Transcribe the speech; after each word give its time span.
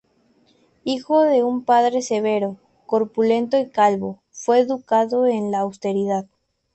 Hijo 0.83 1.21
de 1.21 1.43
un 1.43 1.63
padre 1.63 2.01
severo, 2.01 2.57
corpulento 2.87 3.59
y 3.59 3.69
calvo, 3.69 4.19
fue 4.31 4.57
educado 4.61 5.27
en 5.27 5.51
la 5.51 5.59
austeridad. 5.59 6.25